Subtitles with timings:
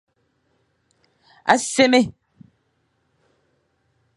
[1.51, 2.01] A sémé.